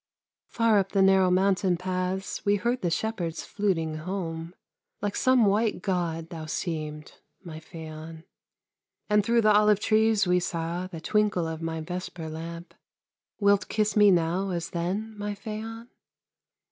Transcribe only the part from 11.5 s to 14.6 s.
my vesper lamp; Wilt kiss me now